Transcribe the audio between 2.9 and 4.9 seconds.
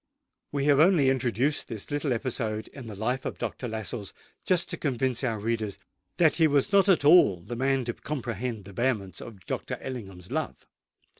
life of Dr. Lascelles, just to